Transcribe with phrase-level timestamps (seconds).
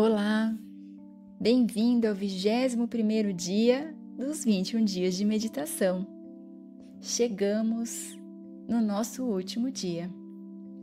[0.00, 0.56] Olá,
[1.40, 6.06] bem-vindo ao 21 dia dos 21 dias de meditação.
[7.00, 8.16] Chegamos
[8.68, 10.08] no nosso último dia.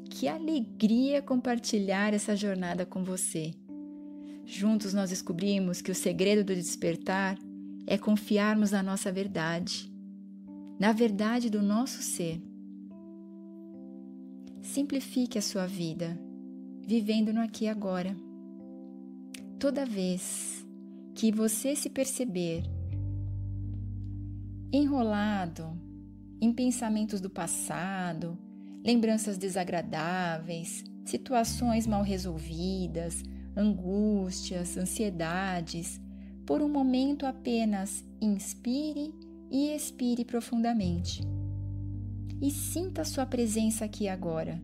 [0.09, 3.53] Que alegria compartilhar essa jornada com você.
[4.43, 7.37] Juntos nós descobrimos que o segredo do despertar
[7.87, 9.89] é confiarmos na nossa verdade,
[10.77, 12.41] na verdade do nosso ser.
[14.61, 16.19] Simplifique a sua vida,
[16.85, 18.13] vivendo no aqui e agora
[19.57, 20.65] Toda vez
[21.13, 22.63] que você se perceber
[24.71, 25.79] enrolado
[26.41, 28.37] em pensamentos do passado,
[28.83, 33.23] lembranças desagradáveis, situações mal resolvidas,
[33.55, 36.01] angústias, ansiedades,
[36.45, 39.13] por um momento apenas inspire
[39.49, 41.21] e expire profundamente.
[42.41, 44.61] E sinta sua presença aqui agora.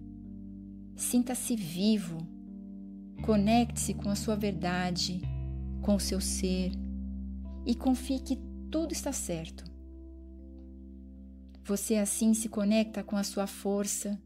[0.97, 2.27] Sinta-se vivo
[3.21, 5.21] Conecte-se com a sua verdade,
[5.81, 6.71] com o seu ser
[7.65, 8.37] e confie que
[8.71, 9.63] tudo está certo.
[11.63, 14.19] Você assim se conecta com a sua força,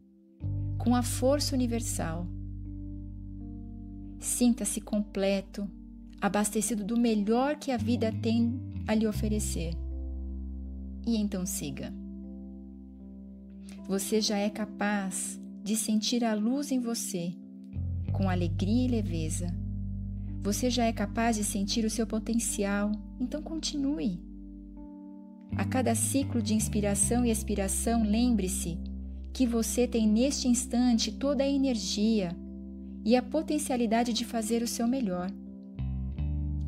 [0.77, 2.25] com a força universal.
[4.19, 5.69] Sinta-se completo,
[6.21, 9.73] abastecido do melhor que a vida tem a lhe oferecer.
[11.05, 11.93] E então siga.
[13.87, 17.35] Você já é capaz de sentir a luz em você
[18.15, 19.53] com alegria e leveza.
[20.41, 24.23] Você já é capaz de sentir o seu potencial, então continue.
[25.57, 28.77] A cada ciclo de inspiração e expiração, lembre-se
[29.33, 32.33] que você tem neste instante toda a energia
[33.03, 35.29] e a potencialidade de fazer o seu melhor.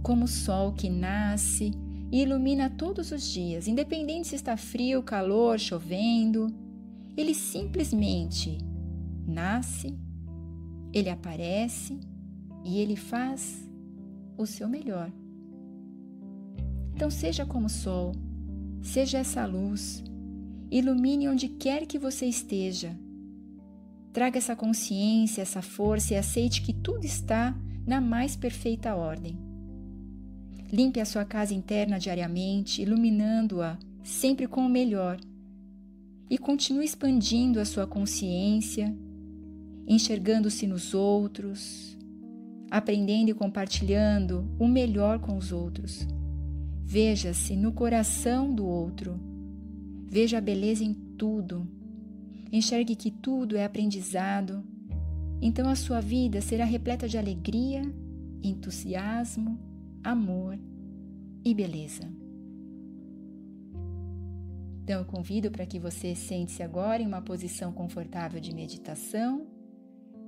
[0.03, 1.71] Como o sol que nasce
[2.11, 6.53] e ilumina todos os dias, independente se está frio, calor, chovendo,
[7.15, 8.57] ele simplesmente
[9.25, 10.06] nasce
[10.97, 11.99] ele aparece
[12.63, 13.63] e ele faz
[14.37, 15.11] o seu melhor.
[16.93, 18.13] Então, seja como sol,
[18.81, 20.03] seja essa luz,
[20.71, 22.97] ilumine onde quer que você esteja.
[24.11, 27.55] Traga essa consciência, essa força e aceite que tudo está
[27.85, 29.37] na mais perfeita ordem.
[30.71, 35.19] Limpe a sua casa interna diariamente, iluminando-a sempre com o melhor.
[36.29, 38.93] E continue expandindo a sua consciência,
[39.87, 41.97] enxergando-se nos outros,
[42.69, 46.05] aprendendo e compartilhando o melhor com os outros.
[46.83, 49.19] Veja-se no coração do outro.
[50.09, 51.67] Veja a beleza em tudo.
[52.51, 54.63] Enxergue que tudo é aprendizado.
[55.41, 57.81] Então a sua vida será repleta de alegria,
[58.43, 59.59] entusiasmo,
[60.03, 60.59] amor
[61.43, 62.03] e beleza.
[64.83, 69.45] Então eu convido para que você sente-se agora em uma posição confortável de meditação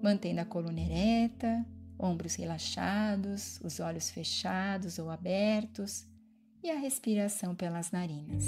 [0.01, 1.65] mantendo a coluna ereta,
[1.97, 6.05] ombros relaxados, os olhos fechados ou abertos
[6.63, 8.45] e a respiração pelas narinas.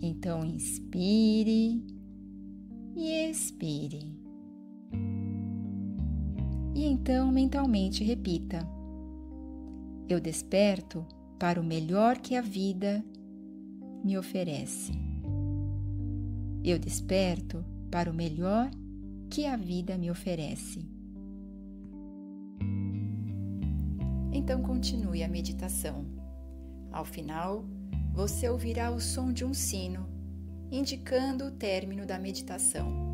[0.00, 1.82] Então, inspire
[2.94, 4.14] e expire.
[6.74, 8.66] E então, mentalmente, repita:
[10.08, 11.06] Eu desperto
[11.38, 13.04] para o melhor que a vida
[14.04, 14.92] me oferece.
[16.62, 18.85] Eu desperto para o melhor que
[19.46, 20.88] a vida me oferece.
[24.32, 26.06] Então continue a meditação.
[26.92, 27.64] Ao final,
[28.12, 30.08] você ouvirá o som de um sino,
[30.70, 33.05] indicando o término da meditação.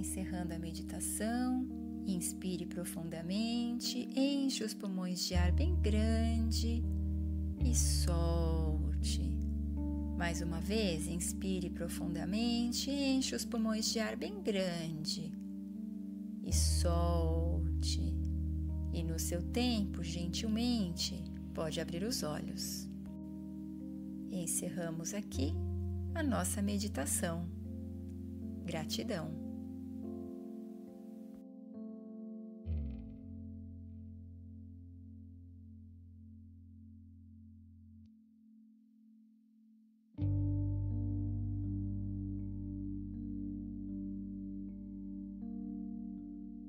[0.00, 1.68] Encerrando a meditação,
[2.06, 6.82] inspire profundamente, enche os pulmões de ar bem grande
[7.62, 9.20] e solte.
[10.16, 15.30] Mais uma vez, inspire profundamente, enche os pulmões de ar bem grande
[16.44, 18.00] e solte.
[18.94, 22.88] E no seu tempo, gentilmente, pode abrir os olhos.
[24.32, 25.52] Encerramos aqui
[26.14, 27.46] a nossa meditação.
[28.64, 29.39] Gratidão.